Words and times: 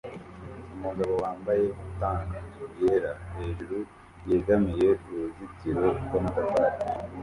Umugabo 0.75 1.13
wambaye 1.23 1.65
tank 1.99 2.29
yera 2.81 3.11
hejuru 3.37 3.77
yegamiye 4.29 4.89
uruzitiro 5.13 5.85
rwamatafari 6.05 6.77